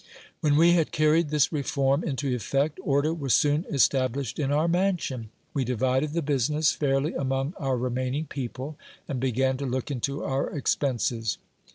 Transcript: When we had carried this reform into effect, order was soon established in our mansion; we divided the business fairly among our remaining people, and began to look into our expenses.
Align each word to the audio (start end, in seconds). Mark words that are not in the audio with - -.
When 0.39 0.55
we 0.55 0.71
had 0.71 0.91
carried 0.91 1.29
this 1.29 1.51
reform 1.53 2.03
into 2.03 2.33
effect, 2.33 2.79
order 2.81 3.13
was 3.13 3.35
soon 3.35 3.65
established 3.69 4.39
in 4.39 4.51
our 4.51 4.67
mansion; 4.67 5.29
we 5.53 5.63
divided 5.63 6.13
the 6.13 6.23
business 6.23 6.71
fairly 6.71 7.13
among 7.13 7.53
our 7.57 7.77
remaining 7.77 8.25
people, 8.25 8.79
and 9.07 9.19
began 9.19 9.57
to 9.57 9.65
look 9.67 9.91
into 9.91 10.23
our 10.23 10.49
expenses. 10.49 11.37